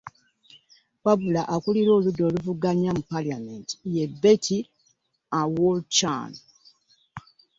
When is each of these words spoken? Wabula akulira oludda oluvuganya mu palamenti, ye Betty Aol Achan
Wabula 1.05 1.41
akulira 1.53 1.91
oludda 1.97 2.21
oluvuganya 2.29 2.89
mu 2.97 3.03
palamenti, 3.11 3.73
ye 3.95 4.05
Betty 4.21 4.59
Aol 5.41 5.77
Achan 5.83 6.31